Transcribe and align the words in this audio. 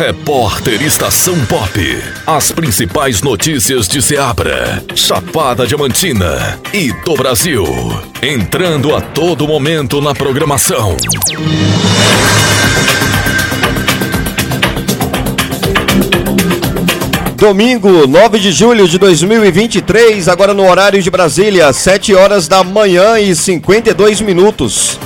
Repórter 0.00 0.80
Estação 0.80 1.38
Pop. 1.44 1.78
As 2.26 2.50
principais 2.50 3.20
notícias 3.20 3.86
de 3.86 4.00
Seabra, 4.00 4.82
Chapada 4.94 5.66
Diamantina 5.66 6.58
e 6.72 6.90
do 7.04 7.14
Brasil. 7.14 7.66
Entrando 8.22 8.96
a 8.96 9.02
todo 9.02 9.46
momento 9.46 10.00
na 10.00 10.14
programação. 10.14 10.96
Domingo, 17.36 18.06
9 18.06 18.38
de 18.38 18.52
julho 18.52 18.88
de 18.88 18.96
2023, 18.96 20.28
agora 20.28 20.54
no 20.54 20.66
horário 20.66 21.02
de 21.02 21.10
Brasília, 21.10 21.70
7 21.74 22.14
horas 22.14 22.48
da 22.48 22.64
manhã 22.64 23.20
e 23.20 23.36
52 23.36 24.22
minutos. 24.22 24.98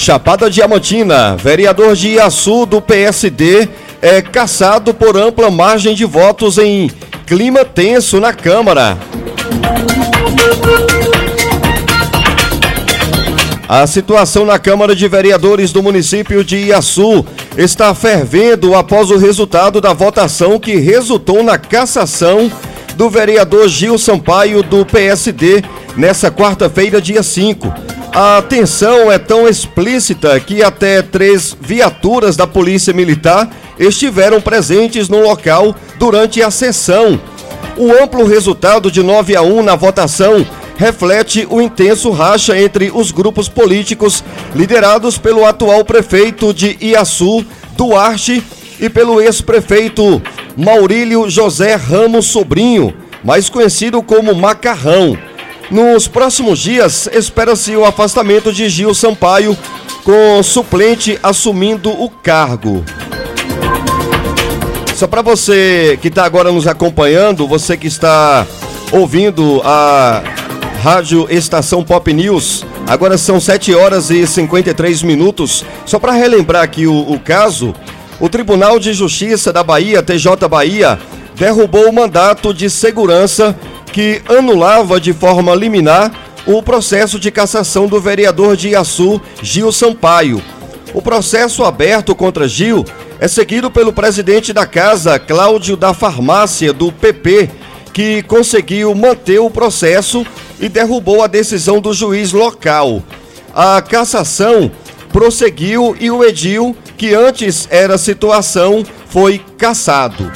Chapada 0.00 0.48
Diamantina, 0.48 1.36
vereador 1.36 1.94
de 1.94 2.12
Iaçu 2.12 2.64
do 2.64 2.80
PSD 2.80 3.68
é 4.00 4.22
caçado 4.22 4.94
por 4.94 5.14
ampla 5.14 5.50
margem 5.50 5.94
de 5.94 6.06
votos 6.06 6.56
em 6.56 6.90
clima 7.26 7.66
tenso 7.66 8.18
na 8.18 8.32
Câmara. 8.32 8.96
A 13.68 13.86
situação 13.86 14.46
na 14.46 14.58
Câmara 14.58 14.96
de 14.96 15.06
Vereadores 15.06 15.70
do 15.70 15.82
município 15.82 16.42
de 16.42 16.56
Iaçu 16.56 17.22
está 17.54 17.94
fervendo 17.94 18.74
após 18.74 19.10
o 19.10 19.18
resultado 19.18 19.82
da 19.82 19.92
votação 19.92 20.58
que 20.58 20.76
resultou 20.76 21.42
na 21.42 21.58
cassação 21.58 22.50
do 22.96 23.10
vereador 23.10 23.68
Gil 23.68 23.98
Sampaio 23.98 24.62
do 24.62 24.86
PSD 24.86 25.62
nessa 25.94 26.30
quarta-feira, 26.30 27.02
dia 27.02 27.22
5. 27.22 27.89
A 28.12 28.42
tensão 28.42 29.10
é 29.10 29.18
tão 29.18 29.48
explícita 29.48 30.38
que 30.40 30.62
até 30.62 31.00
três 31.00 31.56
viaturas 31.60 32.36
da 32.36 32.44
Polícia 32.44 32.92
Militar 32.92 33.48
estiveram 33.78 34.40
presentes 34.40 35.08
no 35.08 35.22
local 35.22 35.74
durante 35.96 36.42
a 36.42 36.50
sessão. 36.50 37.20
O 37.76 37.92
amplo 37.92 38.26
resultado 38.26 38.90
de 38.90 39.00
9 39.00 39.36
a 39.36 39.42
1 39.42 39.62
na 39.62 39.76
votação 39.76 40.44
reflete 40.76 41.46
o 41.48 41.60
intenso 41.60 42.10
racha 42.10 42.58
entre 42.58 42.90
os 42.92 43.12
grupos 43.12 43.48
políticos 43.48 44.24
liderados 44.56 45.16
pelo 45.16 45.44
atual 45.44 45.84
prefeito 45.84 46.52
de 46.52 46.76
Iaçu, 46.80 47.44
Duarte, 47.76 48.42
e 48.80 48.88
pelo 48.88 49.20
ex-prefeito 49.20 50.20
Maurílio 50.56 51.28
José 51.28 51.74
Ramos 51.74 52.26
Sobrinho, 52.26 52.94
mais 53.22 53.48
conhecido 53.48 54.02
como 54.02 54.34
Macarrão. 54.34 55.16
Nos 55.70 56.08
próximos 56.08 56.58
dias, 56.58 57.08
espera-se 57.12 57.76
o 57.76 57.84
afastamento 57.84 58.52
de 58.52 58.68
Gil 58.68 58.92
Sampaio, 58.92 59.56
com 60.02 60.42
suplente 60.42 61.16
assumindo 61.22 61.90
o 61.90 62.10
cargo. 62.10 62.84
Só 64.96 65.06
para 65.06 65.22
você 65.22 65.96
que 66.02 66.08
está 66.08 66.24
agora 66.24 66.50
nos 66.50 66.66
acompanhando, 66.66 67.46
você 67.46 67.76
que 67.76 67.86
está 67.86 68.44
ouvindo 68.90 69.62
a 69.64 70.22
Rádio 70.82 71.28
Estação 71.30 71.84
Pop 71.84 72.12
News. 72.12 72.64
Agora 72.88 73.16
são 73.16 73.38
7 73.38 73.72
horas 73.72 74.10
e 74.10 74.26
53 74.26 75.04
minutos. 75.04 75.64
Só 75.86 76.00
para 76.00 76.12
relembrar 76.12 76.64
aqui 76.64 76.86
o, 76.88 77.12
o, 77.12 77.20
caso, 77.20 77.72
o 78.18 78.28
Tribunal 78.28 78.80
de 78.80 78.92
Justiça 78.92 79.52
da 79.52 79.62
Bahia, 79.62 80.02
TJ 80.02 80.48
Bahia, 80.48 80.98
derrubou 81.36 81.88
o 81.88 81.92
mandato 81.92 82.52
de 82.52 82.68
segurança 82.68 83.56
que 83.92 84.22
anulava 84.28 85.00
de 85.00 85.12
forma 85.12 85.54
liminar 85.54 86.12
o 86.46 86.62
processo 86.62 87.18
de 87.18 87.30
cassação 87.30 87.86
do 87.86 88.00
vereador 88.00 88.56
de 88.56 88.70
Iaçu, 88.70 89.20
Gil 89.42 89.70
Sampaio. 89.70 90.42
O 90.92 91.00
processo 91.00 91.64
aberto 91.64 92.14
contra 92.14 92.48
Gil 92.48 92.84
é 93.20 93.28
seguido 93.28 93.70
pelo 93.70 93.92
presidente 93.92 94.52
da 94.52 94.66
casa, 94.66 95.18
Cláudio 95.18 95.76
da 95.76 95.92
Farmácia, 95.92 96.72
do 96.72 96.90
PP, 96.90 97.50
que 97.92 98.22
conseguiu 98.22 98.94
manter 98.94 99.38
o 99.38 99.50
processo 99.50 100.26
e 100.58 100.68
derrubou 100.68 101.22
a 101.22 101.26
decisão 101.26 101.80
do 101.80 101.92
juiz 101.92 102.32
local. 102.32 103.02
A 103.54 103.82
cassação 103.82 104.70
prosseguiu 105.12 105.96
e 106.00 106.10
o 106.10 106.24
edil, 106.24 106.74
que 106.96 107.14
antes 107.14 107.68
era 107.70 107.98
situação, 107.98 108.84
foi 109.08 109.40
cassado. 109.58 110.30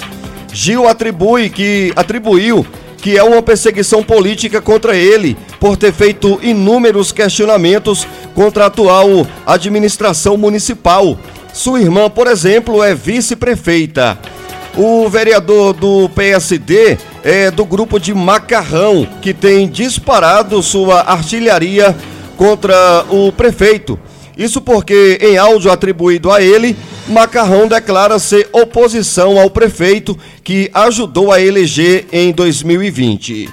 Gil 0.52 0.86
atribui 0.86 1.48
que 1.48 1.92
atribuiu 1.96 2.66
que 3.04 3.18
é 3.18 3.22
uma 3.22 3.42
perseguição 3.42 4.02
política 4.02 4.62
contra 4.62 4.96
ele 4.96 5.36
por 5.60 5.76
ter 5.76 5.92
feito 5.92 6.40
inúmeros 6.42 7.12
questionamentos 7.12 8.06
contra 8.34 8.64
a 8.64 8.68
atual 8.68 9.26
administração 9.44 10.38
municipal. 10.38 11.18
Sua 11.52 11.82
irmã, 11.82 12.08
por 12.08 12.26
exemplo, 12.26 12.82
é 12.82 12.94
vice-prefeita. 12.94 14.18
O 14.74 15.06
vereador 15.06 15.74
do 15.74 16.08
PSD 16.14 16.96
é 17.22 17.50
do 17.50 17.66
grupo 17.66 18.00
de 18.00 18.14
Macarrão, 18.14 19.06
que 19.20 19.34
tem 19.34 19.68
disparado 19.68 20.62
sua 20.62 21.02
artilharia 21.02 21.94
contra 22.38 23.04
o 23.10 23.30
prefeito. 23.30 23.98
Isso 24.34 24.62
porque, 24.62 25.18
em 25.20 25.36
áudio 25.36 25.70
atribuído 25.70 26.32
a 26.32 26.40
ele, 26.40 26.74
Macarrão 27.06 27.68
declara 27.68 28.18
ser 28.18 28.48
oposição 28.50 29.38
ao 29.38 29.50
prefeito 29.50 30.18
que 30.42 30.70
ajudou 30.72 31.30
a 31.30 31.40
eleger 31.40 32.06
em 32.10 32.32
2020. 32.32 33.50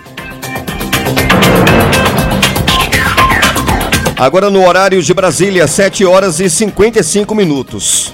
Agora 4.18 4.50
no 4.50 4.66
horário 4.66 5.02
de 5.02 5.14
Brasília, 5.14 5.68
7 5.68 6.06
horas 6.06 6.40
e 6.40 6.50
55 6.50 7.34
minutos. 7.36 8.14